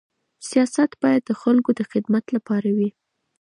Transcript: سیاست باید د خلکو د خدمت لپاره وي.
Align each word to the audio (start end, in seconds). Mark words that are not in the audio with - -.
سیاست 0.49 0.91
باید 1.01 1.21
د 1.27 1.31
خلکو 1.41 1.69
د 1.75 1.81
خدمت 1.91 2.25
لپاره 2.35 2.69
وي. 2.77 2.89